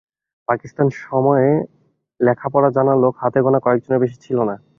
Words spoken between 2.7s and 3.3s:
জানা লোক